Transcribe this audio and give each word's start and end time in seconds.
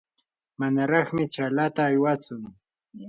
manaraqmi 0.59 1.23
chaalata 1.33 1.81
aywatsu. 1.89 2.33